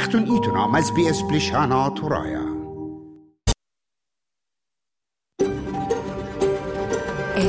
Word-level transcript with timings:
اختون 0.00 0.30
ایتون 0.30 0.56
هم 0.56 0.74
از 0.74 0.94
بی 0.94 1.08
اس 1.08 1.22
بلیشانا 1.22 1.90
تورایا 1.90 2.40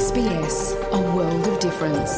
SBS, 0.08 0.58
a 0.98 1.02
world 1.16 1.46
of 1.52 1.56
difference. 1.68 2.14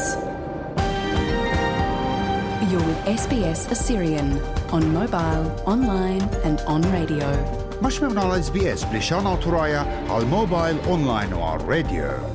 You're 2.70 2.86
with 2.90 3.00
SBS 3.22 3.60
Assyrian 3.74 4.28
on 4.76 4.82
mobile, 5.00 5.44
online, 5.74 6.24
and 6.48 6.58
on 6.74 6.80
radio. 6.98 7.28
مش 7.82 8.02
ممنوع 8.02 8.24
على 8.24 8.38
اس 8.38 8.50
بي 8.50 8.72
اس 8.72 8.84
بلشانا 8.84 9.36
تورايا 9.36 10.06
على 10.10 10.22
الموبايل 10.22 10.76
اونلاين 10.86 11.32
وعلى 11.32 11.60
الراديو 11.62 12.33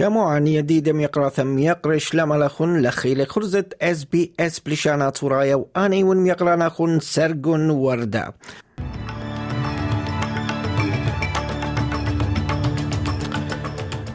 شموعا 0.00 0.38
يديدم 0.38 1.00
يقرا 1.00 1.28
ثم 1.28 1.58
يقرش 1.58 2.14
لما 2.14 2.34
لخن 2.34 2.82
لخي 2.82 3.14
لخرزة 3.14 3.64
اس 3.82 4.04
بي 4.04 4.32
اس 4.40 4.60
بلشانا 4.60 5.10
تورايا 5.10 5.54
واني 5.54 6.04
ون 6.04 6.26
يقرا 6.26 6.56
نخن 6.56 7.00
سرقن 7.00 7.70
وردا 7.70 8.32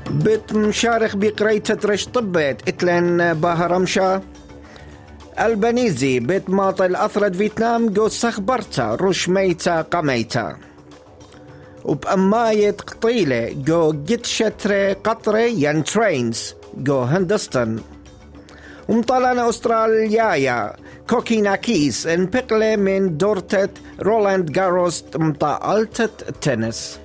بت 0.10 0.54
مشارخ 0.54 1.16
بقريتة 1.16 1.90
رش 1.90 2.06
طبت 2.06 2.62
اتلن 2.68 3.34
باهرمشا 3.34 4.22
البنيزي 5.40 6.20
بيت 6.20 6.50
ماطل 6.50 6.96
أثرد 6.96 7.34
فيتنام 7.36 7.90
جو 7.90 8.08
سخبرتا 8.08 8.96
رش 9.02 9.30
ميتا 9.30 9.82
قميتا. 9.82 10.58
وبأماية 11.86 12.72
قطيلة 12.72 13.50
جو 13.66 13.92
جت 13.92 14.26
شتري 14.26 14.94
قطرة 14.94 15.38
ين 15.38 15.84
ترينز 15.84 16.56
جو 16.78 17.02
هندستن. 17.02 17.80
ومطلنا 18.90 19.50
أستراليايا 19.50 20.76
كوكيناكيس 21.10 22.08
انبقلة 22.08 22.76
من 22.76 23.18
دورتة 23.18 23.70
رولاند 24.02 24.52
جاروس 24.52 25.04
مطالتة 25.16 26.32
تنس. 26.42 27.00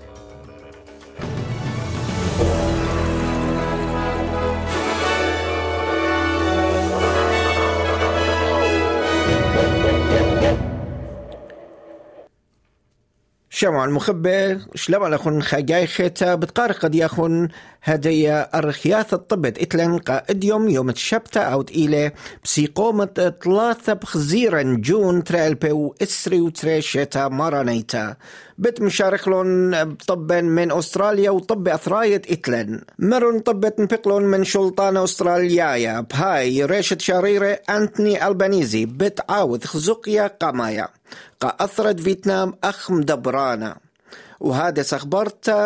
شمع 13.61 13.85
المخبر 13.85 14.59
شلما 14.75 15.07
لخن 15.07 15.43
خجاي 15.43 15.87
خيتا 15.87 16.35
بتقار 16.35 16.73
قد 16.73 16.95
يخن 16.95 17.49
هدية 17.83 18.41
أرخياث 18.41 19.15
الطبت 19.15 19.59
إتلن 19.59 19.99
قائد 19.99 20.45
يوم 20.45 20.91
الشبتة 20.91 21.41
أو 21.41 21.63
تقيلة 21.63 22.13
بسيقومة 22.45 23.35
ثلاثة 23.45 23.93
بخزيرا 23.93 24.63
جون 24.63 25.25
تريل 25.25 25.55
بيو 25.55 25.95
إسري 26.03 26.41
وتري 26.41 26.83
شتا 26.83 27.29
مارانيتا 27.29 28.17
بت 28.59 28.81
مشارخلون 28.81 29.95
طبا 29.95 30.41
من 30.41 30.73
أستراليا 30.73 31.31
وطب 31.31 31.69
أثراية 31.69 32.23
إتلن 32.31 32.81
مرن 32.99 33.39
طبت 33.41 33.81
نبقلون 33.81 34.23
من 34.23 34.45
شلطان 34.45 34.97
أستراليايا 34.97 36.01
بهاي 36.01 36.65
ريشة 36.65 36.99
شريرة 37.01 37.59
أنتني 37.71 38.27
ألبانيزي. 38.27 38.87
بت 38.87 39.21
عاوذ 39.31 39.65
خزقيا 39.65 40.27
قمايا 40.27 40.89
قا 41.41 41.57
أثرد 41.61 42.01
فيتنام 42.01 42.55
أخ 42.65 42.91
مدبرانا 42.91 43.77
وهذا 44.41 44.83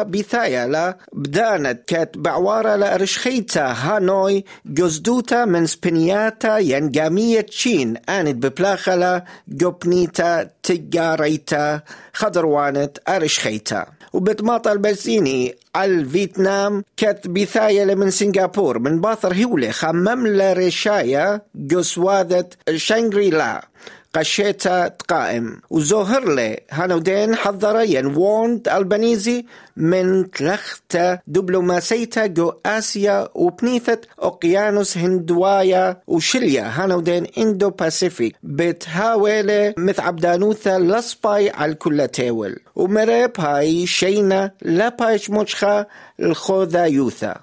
بثايا 0.03 0.67
لا 0.67 0.99
بدانت 1.13 1.81
كات 1.87 2.19
بعوارة 2.19 2.77
لأرشخيتا 2.77 3.67
هانوي 3.73 4.45
جزدوتا 4.67 5.45
من 5.45 5.67
سبنياتا 5.67 6.59
ينجامية 6.59 7.41
تشين. 7.41 7.97
آنت 8.09 8.47
ببلاخلا 8.47 9.25
جوبنيتا 9.49 10.51
تجاريتا 10.63 11.81
خضروانت 12.13 12.99
أرشخيتا. 13.09 13.87
وبتماطى 14.13 14.73
البلسيني 14.73 15.57
على 15.75 16.05
فيتنام 16.05 16.85
كات 16.97 17.29
بثايا 17.29 17.95
من 17.95 18.11
سنغافور. 18.11 18.79
من 18.79 19.01
باثر 19.01 19.33
هيولي 19.33 19.73
خمم 19.73 20.27
لرشايا 20.27 21.41
جسوادة 21.55 22.49
شانغري 22.77 23.31
لا 23.31 23.69
قشيتا 24.15 24.89
تقائم 24.89 25.61
وزوهر 25.71 26.35
لي. 26.35 26.61
هانودين 26.71 27.37
حضرين 27.37 28.07
ووند 28.07 28.69
البنيزي 28.69 29.45
من 29.77 30.31
تلختا 30.31 31.19
دبلوماسيتا 31.27 32.27
جو 32.27 32.53
آسيا 32.67 33.29
وبنيثة 33.35 33.99
أوقيانوس 34.23 34.99
هندوايا 34.99 35.97
وشليا. 36.07 36.63
هانودين 36.63 37.27
إندو 37.39 37.71
باسيفيك. 37.71 38.37
بتهاولة 38.43 39.75
مث 39.79 40.01
عبدانوثا 40.01 40.79
لصباي 40.79 41.51
على 41.51 41.75
كل 41.75 42.09
تاول 42.09 42.57
ومريب 42.77 43.41
هاي 43.41 43.87
شينا 43.87 44.51
لابايش 44.63 45.31
مجخا 45.31 45.87
الخوذا 46.21 46.85
يوثا. 46.85 47.35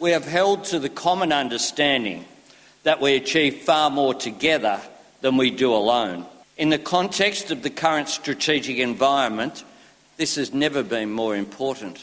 We 0.00 0.10
have 0.10 0.24
held 0.24 0.64
to 0.64 0.78
the 0.78 0.88
common 0.88 1.32
understanding 1.32 2.24
that 2.84 3.00
we 3.00 3.10
achieve 3.14 3.54
far 3.68 3.90
more 3.90 4.14
together 4.14 4.80
than 5.22 5.36
we 5.36 5.50
do 5.50 5.72
alone. 5.72 6.26
In 6.58 6.68
the 6.68 6.78
context 6.78 7.50
of 7.50 7.62
the 7.62 7.70
current 7.70 8.08
strategic 8.08 8.76
environment, 8.76 9.64
this 10.18 10.36
has 10.36 10.52
never 10.52 10.82
been 10.82 11.10
more 11.10 11.34
important. 11.34 11.98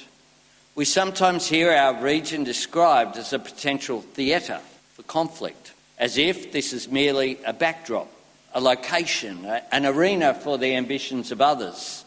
We 0.73 0.85
sometimes 0.85 1.47
hear 1.47 1.71
our 1.71 2.01
region 2.01 2.43
described 2.43 3.17
as 3.17 3.31
a 3.31 3.39
potential 3.39 4.01
theatre 4.01 4.61
for 4.95 5.03
conflict, 5.03 5.73
as 5.97 6.17
if 6.17 6.51
this 6.51 6.73
is 6.73 6.89
merely 6.89 7.37
a 7.45 7.53
backdrop, 7.53 8.09
a 8.53 8.61
location, 8.61 9.45
an 9.71 9.85
arena 9.85 10.33
for 10.33 10.57
the 10.57 10.75
ambitions 10.75 11.31
of 11.31 11.41
others. 11.41 12.05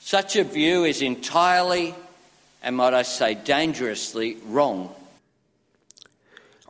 Such 0.00 0.36
a 0.36 0.44
view 0.44 0.84
is 0.84 1.00
entirely, 1.00 1.94
and 2.62 2.76
might 2.76 2.94
I 2.94 3.02
say 3.02 3.34
dangerously, 3.34 4.36
wrong. 4.46 4.94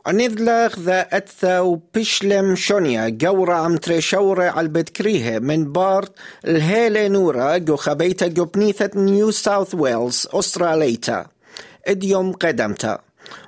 عنذلخ 0.09 0.79
ذا 0.79 1.07
أتثا 1.17 1.59
وبشلم 1.59 2.55
شونيا. 2.55 3.09
جورا 3.09 3.55
عم 3.55 3.77
تريشورة 3.77 4.43
على 4.43 4.65
البتكريه 4.65 5.39
من 5.39 5.71
بارت 5.71 6.11
الهيلة 6.45 7.07
نورا 7.07 7.57
جو 7.57 7.75
خبيتا 7.75 8.27
جو 8.27 8.45
بنيثة. 8.45 8.89
نيو 8.95 9.31
ساوث 9.31 9.75
ويلز. 9.75 10.27
أستراليتا. 10.33 11.25
اديوم 11.87 12.31
قدمتا. 12.31 12.99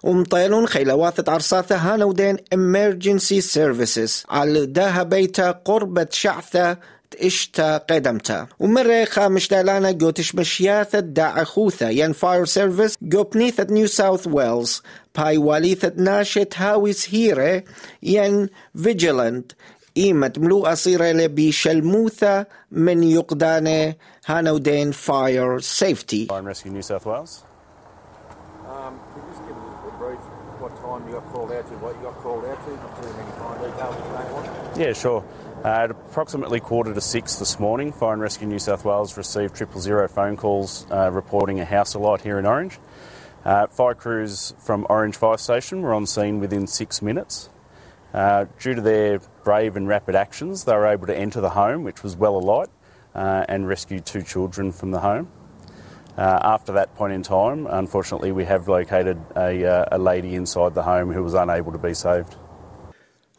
ومطيلون 0.03 0.67
خيلوات 0.67 1.29
عرصاثة 1.29 1.75
هانودين 1.75 2.37
emergency 2.37 3.41
services. 3.41 4.25
على 4.29 4.65
داها 4.65 5.03
بيتا 5.03 5.51
قربة 5.51 6.07
شعثة 6.11 6.77
اشتا 7.19 7.77
قدمتا. 7.77 8.47
ومرة 8.59 9.05
خامش 9.05 9.47
دالانا 9.47 9.91
جو 9.91 10.09
تشمشياثة 10.09 10.99
دا 10.99 11.41
أخوثة 11.41 11.89
ين 11.89 12.13
فاير 12.13 12.45
سيرفيس 12.45 12.97
جو 13.01 13.23
بنيثة 13.23 13.67
نيو 13.69 13.87
ساوث 13.87 14.27
ويلز. 14.27 14.81
باي 15.17 15.37
واليثة 15.37 15.91
ناشت 15.95 16.53
هاويس 16.57 17.15
هيرة 17.15 17.63
ين 18.03 18.49
فيجيلنت 18.83 19.51
قيمة 19.95 20.33
ملوء 20.37 20.73
صيرة 20.73 21.11
لبي 21.11 21.51
شلموثة 21.51 22.45
من 22.71 23.03
يقدانة 23.03 23.95
هانودين 24.25 24.91
فاير 24.91 25.59
سيفتي? 25.59 26.27
Yeah, 34.77 34.93
sure. 34.93 35.23
Uh, 35.63 35.67
at 35.67 35.91
approximately 35.91 36.59
quarter 36.59 36.91
to 36.91 36.99
six 36.99 37.35
this 37.35 37.59
morning, 37.59 37.91
Fire 37.91 38.13
and 38.13 38.21
Rescue 38.21 38.47
New 38.47 38.57
South 38.57 38.83
Wales 38.83 39.15
received 39.15 39.55
triple 39.55 39.79
zero 39.79 40.07
phone 40.07 40.35
calls 40.35 40.87
uh, 40.89 41.11
reporting 41.11 41.59
a 41.59 41.65
house 41.65 41.93
alight 41.93 42.21
here 42.21 42.39
in 42.39 42.47
Orange. 42.47 42.79
Uh, 43.45 43.67
fire 43.67 43.93
crews 43.93 44.55
from 44.57 44.87
Orange 44.89 45.15
Fire 45.15 45.37
Station 45.37 45.83
were 45.83 45.93
on 45.93 46.07
scene 46.07 46.39
within 46.39 46.65
six 46.65 47.03
minutes. 47.03 47.51
Uh, 48.11 48.45
due 48.59 48.73
to 48.73 48.81
their 48.81 49.19
brave 49.43 49.75
and 49.75 49.87
rapid 49.87 50.15
actions, 50.15 50.63
they 50.63 50.73
were 50.73 50.87
able 50.87 51.05
to 51.05 51.15
enter 51.15 51.41
the 51.41 51.51
home, 51.51 51.83
which 51.83 52.01
was 52.01 52.15
well 52.15 52.37
alight, 52.37 52.69
uh, 53.13 53.45
and 53.47 53.67
rescue 53.67 53.99
two 53.99 54.23
children 54.23 54.71
from 54.71 54.89
the 54.89 55.01
home. 55.01 55.29
Uh, 56.17 56.39
after 56.41 56.71
that 56.71 56.95
point 56.95 57.13
in 57.13 57.21
time, 57.21 57.67
unfortunately, 57.67 58.31
we 58.31 58.45
have 58.45 58.67
located 58.67 59.21
a, 59.35 59.87
a 59.91 59.99
lady 59.99 60.33
inside 60.33 60.73
the 60.73 60.83
home 60.83 61.11
who 61.11 61.21
was 61.21 61.35
unable 61.35 61.71
to 61.71 61.77
be 61.77 61.93
saved. 61.93 62.35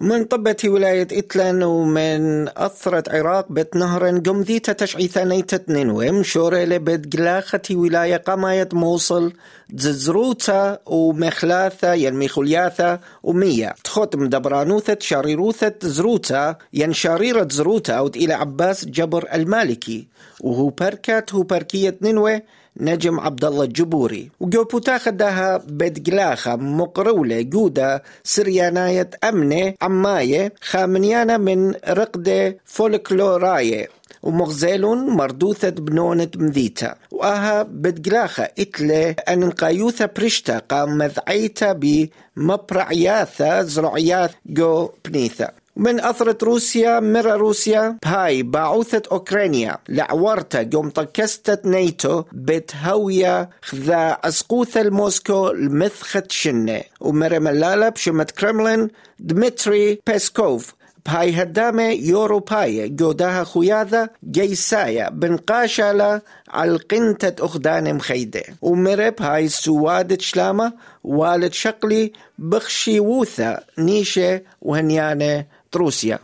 من 0.02 0.24
طبة 0.24 0.56
ولاية 0.64 1.08
إتلان 1.12 1.62
ومن 1.62 2.48
أثرت 2.48 3.08
عراق 3.08 3.46
بت 3.52 3.76
نهرا 3.76 4.22
قمذيتا 4.26 4.72
تشعيثانيتا 4.72 5.56
تنينوي 5.56 6.10
مشورة 6.10 6.64
لبت 6.64 7.16
قلاخة 7.16 7.62
ولاية 7.70 8.16
قماية 8.16 8.68
موصل 8.72 9.32
ززروتا 9.74 10.78
ومخلاثة 10.86 11.94
ين 11.94 12.14
ميخولياثة 12.14 13.00
ومية 13.22 13.74
تخوت 13.84 14.16
مدبرانوثة 14.16 14.96
شاريروثة 15.00 15.74
زروتا 15.82 16.56
ين 16.72 16.92
شاريرة 16.92 17.48
زروتا 17.50 17.92
أو 17.92 18.06
إلى 18.06 18.34
عباس 18.34 18.84
جبر 18.84 19.28
المالكي 19.34 20.06
وهو 20.40 20.68
بركات 20.68 21.34
هو 21.34 21.42
بركية 21.42 21.96
نينوي 22.02 22.42
نجم 22.80 23.20
عبد 23.20 23.44
الله 23.44 23.64
الجبوري 23.64 24.30
وجو 24.40 24.64
بوتا 24.64 24.98
خداها 24.98 25.56
بدقلاخة 25.56 26.56
مقرولة 26.56 27.40
جودة 27.40 28.02
سرياناية 28.24 29.10
أمنة 29.24 29.74
عماية 29.82 30.52
خامنيانا 30.60 31.36
من 31.36 31.74
رقدة 31.88 32.56
فولكلوراية 32.64 33.88
ومغزيلون 34.22 35.10
مردوثة 35.10 35.70
بنونة 35.70 36.28
مذيتا. 36.36 36.94
وآها 37.10 37.62
بدقلاخة 37.62 38.48
إتلي 38.58 39.10
أن 39.28 39.40
نقايوثة 39.40 40.06
برشتا 40.06 40.58
قام 40.58 40.98
مذعيتا 40.98 41.72
بمبرعياثة 41.72 43.62
زرعيات 43.62 44.30
جو 44.46 44.90
بنيثة. 45.04 45.48
من 45.76 46.00
أثرة 46.00 46.38
روسيا 46.42 47.00
مرة 47.00 47.36
روسيا 47.36 47.98
بهاي 48.02 48.42
باعوثة 48.42 49.02
أوكرانيا 49.12 49.78
لعورتا 49.88 50.70
قوم 50.72 50.90
طكستت 50.90 51.66
نيتو 51.66 52.24
بتهوية 52.32 53.50
خذا 53.62 54.18
أسقوثة 54.24 54.80
الموسكو 54.80 55.50
المثخة 55.50 56.22
شنة. 56.28 56.82
ومرة 57.00 57.38
ملالة 57.38 57.88
بشمة 57.88 58.26
كرملين 58.38 58.88
دمتري 59.18 60.00
بيسكوف 60.06 60.74
هدامة 61.08 61.90
يوروباية 61.90 62.86
جوداها 62.86 63.44
خياذة 63.44 64.08
جيسايا 64.30 65.08
بن 65.10 65.36
قاشالة 65.36 66.20
على 66.48 66.76
قنتة 66.76 67.44
أخدان 67.44 67.94
مخيدة 67.94 68.42
ومرب 68.62 69.22
هاي 69.22 69.48
سوادة 69.48 70.18
شلامة 70.20 70.72
والد 71.04 71.52
شقلي 71.52 72.12
بخشي 72.38 73.00
ووثا 73.00 73.60
نيشة 73.78 74.42
وهنيانة 74.60 75.46
روسيا 75.76 76.18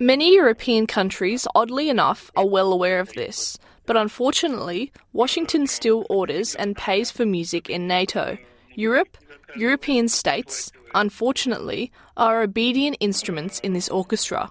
Many 0.00 0.34
European 0.34 0.88
countries, 0.88 1.46
oddly 1.54 1.88
enough, 1.88 2.30
are 2.36 2.48
well 2.48 2.72
aware 2.72 2.98
of 2.98 3.12
this, 3.12 3.56
but 3.86 3.96
unfortunately, 3.96 4.92
Washington 5.12 5.68
still 5.68 6.04
orders 6.10 6.56
and 6.56 6.76
pays 6.76 7.12
for 7.12 7.24
music 7.24 7.70
in 7.70 7.86
NATO. 7.86 8.36
Europe, 8.76 9.16
European 9.56 10.08
states, 10.08 10.70
unfortunately, 10.94 11.90
are 12.16 12.42
obedient 12.42 12.96
instruments 13.00 13.60
in 13.60 13.72
this 13.72 13.88
orchestra. 13.88 14.50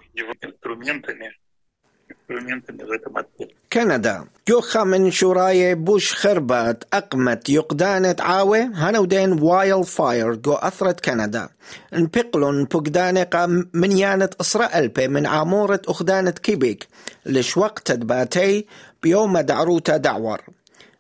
كندا. 3.74 4.26
جوخا 4.48 4.84
من 4.84 5.12
شوراية 5.12 5.74
بوش 5.74 6.14
خربت 6.14 6.88
أقمت 6.94 7.50
يقدانة 7.50 8.16
عاوة. 8.20 8.72
هنودين 8.74 9.42
وايل 9.42 9.84
فاير 9.84 10.36
جو 10.36 10.54
أثرت 10.54 11.06
كندا. 11.06 11.50
انبقلون 11.94 12.66
بقدانة 12.66 13.28
من 13.74 13.92
يانة 13.92 14.30
إسرائيل 14.42 14.88
بي 14.88 15.08
من 15.08 15.26
عامورة 15.26 15.82
أخدانة 15.88 16.32
كيبيك. 16.32 16.88
لش 17.26 17.58
وقت 17.58 17.92
باتي 17.92 18.66
بيوم 19.04 19.40
دعروتا 19.40 19.98
دعور. 19.98 20.42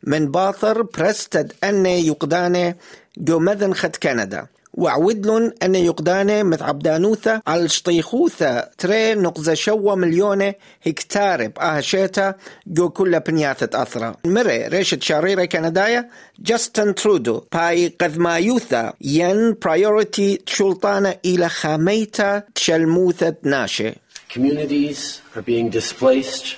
من 0.04 0.32
باثر 0.32 0.82
برستد 0.82 1.54
أني 1.64 2.08
يقدانة 2.08 2.76
جو 3.18 3.40
مذن 3.40 3.74
خد 3.74 3.96
كندا 3.96 4.48
وعودلن 4.74 5.54
أن 5.64 5.76
يقدانة 5.76 6.44
متعبدانوثة 6.44 7.42
على 7.48 7.70
شطيخوثة 7.70 8.60
تري 8.78 9.14
نقزة 9.16 9.54
شوة 9.54 9.96
مليونة 9.96 10.54
هكتار 10.86 11.48
بآهشيتا 11.48 12.36
جو 12.68 12.90
كل 12.90 13.20
بنياثة 13.20 13.82
أثرة 13.82 14.16
مرة 14.26 14.68
ريشة 14.68 15.00
شاريرة 15.02 15.46
كندايا 15.46 16.10
جاستن 16.40 16.96
ترودو 16.96 17.44
باي 17.54 17.88
قذمايوثة 18.02 18.94
ين 19.02 19.54
برايورتي 19.54 20.38
تشلطانة 20.38 21.16
إلى 21.26 21.50
خاميتا 21.50 22.44
تشلموثة 22.56 23.36
ناشي 23.44 23.94
Communities 24.30 25.22
are 25.36 25.44
being 25.44 25.70
displaced. 25.70 26.56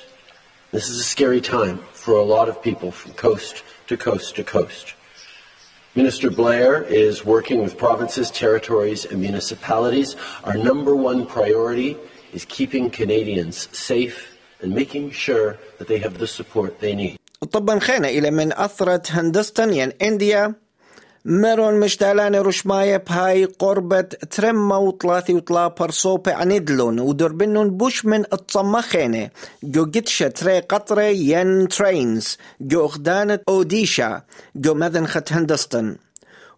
This 0.71 0.87
is 0.87 0.97
a 1.01 1.03
scary 1.03 1.41
time 1.41 1.79
for 1.91 2.13
a 2.13 2.23
lot 2.23 2.47
of 2.47 2.61
people 2.61 2.89
from 2.89 3.11
coast 3.11 3.63
to 3.87 3.97
coast 3.97 4.37
to 4.37 4.43
coast. 4.45 4.93
Minister 5.96 6.30
Blair 6.30 6.84
is 6.84 7.24
working 7.24 7.62
with 7.64 7.76
provinces, 7.76 8.30
territories, 8.30 9.04
and 9.04 9.20
municipalities. 9.20 10.14
Our 10.44 10.56
number 10.56 10.94
one 10.94 11.26
priority 11.26 11.96
is 12.32 12.44
keeping 12.44 12.90
Canadians 12.90 13.68
safe 13.76 14.38
and 14.62 14.72
making 14.72 15.10
sure 15.10 15.58
that 15.78 15.88
they 15.88 15.98
have 15.98 16.18
the 16.18 16.28
support 16.28 16.78
they 16.80 16.94
need. 16.94 17.16
طبا 17.52 17.78
خينا 17.78 18.08
إلى 18.08 18.30
من 18.30 18.52
أثرت 18.52 19.10
هندستن 19.10 19.72
ين 19.72 19.92
إنديا 20.02 20.54
مرون 21.27 21.79
مشتالان 21.79 22.35
رشماية 22.35 22.97
بهاي 22.97 23.45
قربة 23.45 24.01
ترمى 24.01 24.75
وطلاثي 24.75 25.33
وطلا 25.33 25.67
برصوبة 25.67 26.33
عندلون 26.33 26.99
ودربنون 26.99 27.69
بوش 27.69 28.05
من 28.05 28.23
الطمخينة 28.33 29.29
جو 29.63 29.85
جتشة 29.85 30.27
تري 30.27 30.59
قطرة 30.59 31.01
ين 31.01 31.67
ترينز 31.67 32.37
جو 32.61 32.85
اخدانة 32.85 33.39
اوديشا 33.49 34.21
جو 34.55 34.73
مذن 34.73 35.07
خت 35.07 35.33
هندستن 35.33 35.95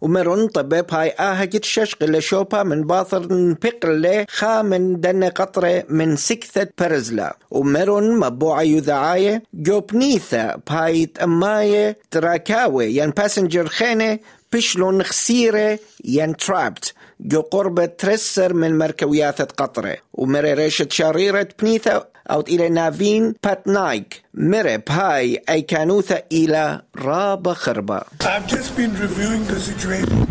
ومرون 0.00 0.48
طبب 0.48 0.86
هاي 0.90 1.10
آها 1.10 1.44
جتشش 1.44 1.94
قل 1.94 2.22
شوبا 2.22 2.62
من 2.62 2.82
باثر 2.82 3.32
نبقل 3.32 4.24
خا 4.28 4.62
من 4.62 5.00
دن 5.00 5.24
قطرة 5.24 5.84
من 5.88 6.16
سكثة 6.16 6.68
برزلا 6.78 7.36
ومرون 7.50 8.18
مبوعة 8.18 8.62
يذعاية 8.62 9.42
جو 9.54 9.80
بنيثة 9.80 10.56
بهاي 10.66 11.06
تأماية 11.06 11.98
تراكاوي 12.10 12.96
ين 12.96 13.10
باسنجر 13.10 13.66
خينة 13.66 14.18
بشلون 14.52 15.02
خسيرة 15.02 15.78
ين 16.04 16.36
ترابت. 16.36 16.94
جو 17.20 17.40
قربة 17.40 17.86
ترسر 17.86 18.52
من 18.52 18.78
مركويات 18.78 19.52
قطرة. 19.52 19.96
ومري 20.12 20.54
ريشة 20.54 20.88
شريرة 20.90 21.48
بنيثة 21.62 22.06
أو 22.31 22.41
إلى 22.41 22.69
نافين 22.69 23.33
باتنايك 23.43 24.21
مري 24.33 24.77
بهاي 24.77 25.41
أي 25.49 25.61
كانوثة 25.61 26.23
إلى 26.31 26.81
رابة 26.97 27.53
خربة 27.53 28.01
I've 28.23 28.47
just 28.47 28.75
been 28.77 28.93
reviewing 28.95 29.43
the 29.47 29.59
situation 29.59 30.27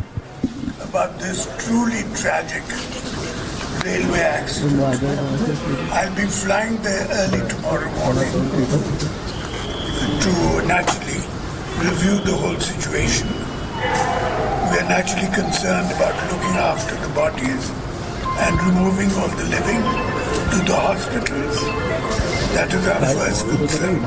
about 0.88 1.18
this 1.18 1.48
truly 1.64 2.02
tragic 2.14 2.62
railway 3.84 4.20
accident. 4.20 4.80
I'll 5.92 6.14
be 6.16 6.26
flying 6.26 6.76
there 6.82 7.06
early 7.20 7.42
tomorrow 7.48 7.90
morning 8.00 8.32
to 10.24 10.32
naturally 10.66 11.20
review 11.86 12.16
the 12.28 12.36
whole 12.40 12.60
situation. 12.60 13.28
We 14.70 14.78
are 14.78 14.88
naturally 14.88 15.30
concerned 15.34 15.90
about 15.96 16.14
looking 16.30 16.56
after 16.72 16.94
the 17.04 17.10
bodies 17.14 17.64
and 18.44 18.54
removing 18.68 19.10
all 19.20 19.28
the 19.40 19.46
living 19.56 19.82
to 20.51 20.57
the 20.69 20.75
hospitals. 20.87 21.57
That 22.55 22.69
is 22.77 22.83
our 22.87 23.05
first 23.17 23.43
concern. 23.51 23.97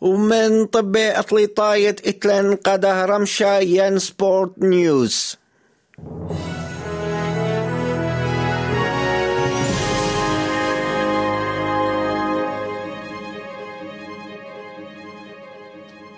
ومن 0.00 0.66
طب 0.66 0.96
أطليطاية 0.96 1.96
إتلان 2.06 2.54
قاده 2.56 3.04
رمشا 3.04 3.58
ين 3.60 3.98
سبورت 3.98 4.52
نيوز 4.58 5.36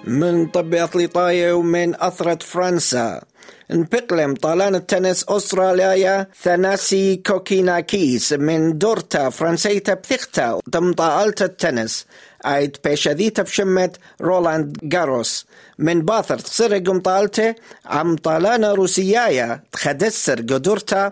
من 0.05 0.47
طب 0.47 0.75
أطليطاية 0.75 1.53
ومن 1.53 1.95
أثرة 2.01 2.39
فرنسا 2.45 3.23
انبقلم 3.71 4.35
طالان 4.35 4.75
التنس 4.75 5.25
أستراليا 5.29 6.27
ثناسي 6.43 7.17
كوكيناكيس 7.17 8.33
من 8.33 8.79
دورتا 8.79 9.31
فرنسيتا 9.31 9.95
بثيختا 9.95 10.61
تم 10.73 10.93
طالت 10.93 11.43
التنس. 11.43 12.07
عيد 12.45 12.77
بيشذيتا 12.85 13.43
بشمة 13.43 13.91
رولاند 14.21 14.79
جاروس. 14.83 15.47
من 15.79 16.03
باثر 16.03 16.39
تصير 16.39 16.99
طالته 16.99 17.55
عم 17.87 18.17
طالانا 18.17 18.73
روسيايا. 18.73 19.61
تخدسر 19.73 20.41
قدرتا 20.41 21.11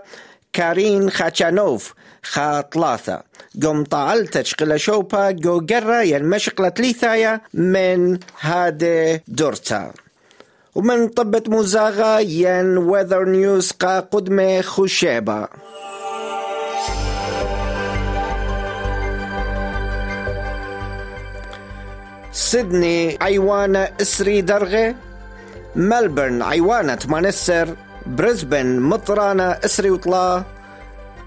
كارين 0.53 1.11
خاتشانوف 1.11 1.95
خاطلاثة 2.23 3.23
قم 3.63 3.85
طالتش 3.85 4.55
قل 4.55 4.81
شوبا 4.81 5.31
جو 5.31 5.67
قرة 5.71 6.03
ين 6.03 6.25
مشقلة 6.25 6.73
ليثايا 6.79 7.41
من 7.55 8.19
هادي 8.41 9.23
دورتا. 9.29 9.93
ومن 10.77 11.09
مزاغة 11.49 12.19
ين 12.21 12.79
ويذر 12.79 13.25
نيوز 13.25 13.71
قا 13.71 14.01
قدمة 14.01 14.61
خشيبة 14.61 15.49
سيدني 22.33 23.19
عيوانة 23.21 23.89
إسري 24.01 24.41
درغة. 24.41 24.95
ملبورن 25.77 26.43
عيوانة 26.43 26.99
منسر 27.09 27.77
بريسبن 28.07 28.81
مطرانة 28.81 29.51
إسري 29.65 29.91
وطلا. 29.91 30.43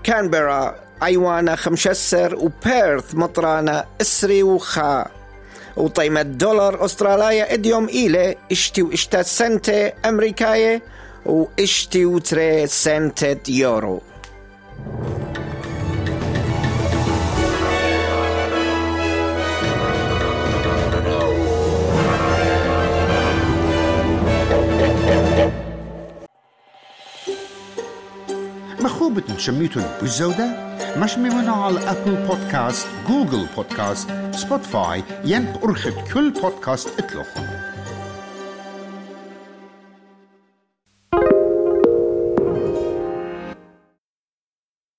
كانبرا 0.04 0.76
عيوانة 1.02 1.56
خمشسر. 1.56 2.36
وبيرث 2.36 3.16
مطرانة 3.16 3.84
إسري 4.02 4.44
وخا. 4.44 5.19
وطيمة 5.80 6.22
دولار 6.22 6.86
أستراليا 6.86 7.54
اديوم 7.54 7.90
إيلة 7.90 8.36
إشتي 8.52 8.82
وإشتا 8.82 9.22
سنتة 9.22 9.92
أمريكاية 10.06 10.82
وإشتي 11.26 12.06
وتري 12.06 12.68
سنتة 12.68 13.38
يورو. 13.50 14.02
خوب 28.88 29.20
تشميتون 29.20 29.84
بالزودة؟ 30.02 30.70
مش 30.98 31.18
ممنوع 31.18 31.66
على 31.66 31.80
أبل 31.80 32.16
بودكاست 32.28 32.88
جوجل 33.08 33.46
بودكاست 33.56 34.10
سبوتفاي 34.32 35.04
ين 35.26 35.46
بأرخد 35.46 35.94
كل 36.14 36.32
بودكاست 36.32 37.00
اتلوخن 37.00 37.59